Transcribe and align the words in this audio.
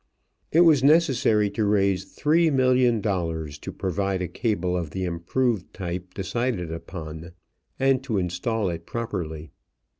It 0.51 0.61
was 0.61 0.83
necessary 0.83 1.51
to 1.51 1.63
raise 1.63 2.05
three 2.05 2.49
million 2.49 3.01
dollars 3.01 3.59
to 3.59 3.71
provide 3.71 4.23
a 4.23 4.27
cable 4.27 4.75
of 4.75 4.89
the 4.89 5.03
improved 5.03 5.71
type 5.75 6.15
decided 6.15 6.71
upon 6.71 7.33
and 7.79 8.03
to 8.05 8.17
install 8.17 8.69
it 8.71 8.87
properly. 8.87 9.51